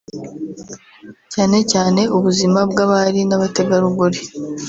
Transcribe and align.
cyane 1.33 1.57
cyane 1.71 2.01
ubuzima 2.17 2.59
bw’abari 2.69 3.21
n’abategarugori 3.25 4.19